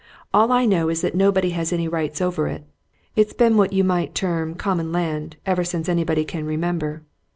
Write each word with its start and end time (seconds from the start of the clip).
All 0.33 0.51
I 0.51 0.65
know 0.65 0.89
is 0.89 1.01
that 1.01 1.13
nobody 1.13 1.51
has 1.51 1.71
any 1.71 1.87
rights 1.87 2.21
over 2.21 2.47
it 2.47 2.63
it's 3.15 3.33
been 3.33 3.55
what 3.55 3.71
you 3.71 3.83
might 3.83 4.15
term 4.15 4.55
common 4.55 4.91
land 4.91 5.37
ever 5.45 5.63
since 5.63 5.87
anybody 5.87 6.25
can 6.25 6.43
remember. 6.43 7.03